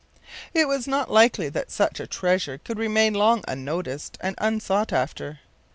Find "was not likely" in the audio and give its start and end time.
0.67-1.47